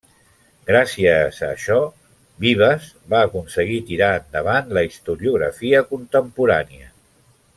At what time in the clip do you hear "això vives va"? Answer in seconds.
1.55-3.21